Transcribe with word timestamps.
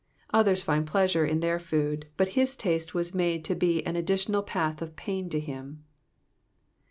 Others 0.33 0.63
find 0.63 0.87
pleasure 0.87 1.27
in 1.27 1.41
their 1.41 1.59
food, 1.59 2.07
but 2.17 2.29
his 2.29 2.55
taste 2.55 2.95
was 2.95 3.13
made 3.13 3.45
to 3.45 3.53
be 3.53 3.85
an 3.85 3.95
additional 3.95 4.41
path 4.41 4.81
of 4.81 4.95
pain 4.95 5.29
to 5.29 5.39
him. 5.39 5.83